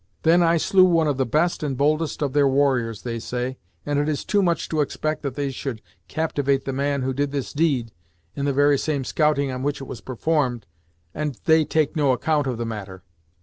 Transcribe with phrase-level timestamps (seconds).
[0.23, 3.99] Then, I slew one of the best and boldest of their warriors, they say, and
[3.99, 7.53] it is too much to expect that they should captivate the man who did this
[7.53, 7.91] deed,
[8.35, 10.65] in the very same scouting on which it was performed,
[11.13, 13.03] and they take no account of the matter.